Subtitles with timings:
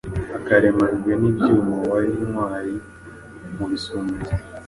[0.37, 2.75] akaremajwe n’ibyuma wari intwari
[3.55, 4.31] mu Bisumizi.